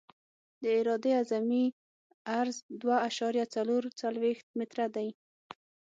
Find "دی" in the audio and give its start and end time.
4.95-5.09